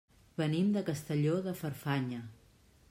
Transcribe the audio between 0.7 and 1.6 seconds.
de Castelló de